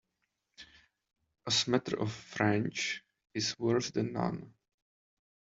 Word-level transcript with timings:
A 1.45 1.51
smatter 1.51 1.99
of 1.99 2.11
French 2.11 3.03
is 3.35 3.55
worse 3.59 3.91
than 3.91 4.13
none. 4.13 4.51